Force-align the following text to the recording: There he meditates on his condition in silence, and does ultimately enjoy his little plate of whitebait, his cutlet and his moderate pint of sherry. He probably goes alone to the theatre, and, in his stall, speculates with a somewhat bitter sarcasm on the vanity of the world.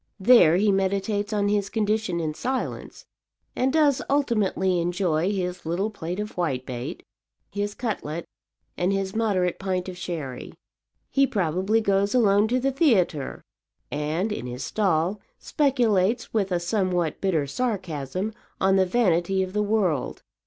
There 0.19 0.57
he 0.57 0.71
meditates 0.71 1.31
on 1.31 1.47
his 1.47 1.69
condition 1.69 2.19
in 2.19 2.33
silence, 2.33 3.05
and 3.55 3.71
does 3.71 4.01
ultimately 4.09 4.79
enjoy 4.79 5.31
his 5.31 5.63
little 5.63 5.91
plate 5.91 6.19
of 6.19 6.31
whitebait, 6.35 7.03
his 7.51 7.75
cutlet 7.75 8.25
and 8.75 8.91
his 8.91 9.15
moderate 9.15 9.59
pint 9.59 9.87
of 9.87 9.95
sherry. 9.95 10.53
He 11.11 11.27
probably 11.27 11.81
goes 11.81 12.15
alone 12.15 12.47
to 12.47 12.59
the 12.59 12.71
theatre, 12.71 13.43
and, 13.91 14.31
in 14.31 14.47
his 14.47 14.63
stall, 14.63 15.21
speculates 15.37 16.33
with 16.33 16.51
a 16.51 16.59
somewhat 16.59 17.21
bitter 17.21 17.45
sarcasm 17.45 18.33
on 18.59 18.77
the 18.77 18.87
vanity 18.87 19.43
of 19.43 19.53
the 19.53 19.61
world. 19.61 20.23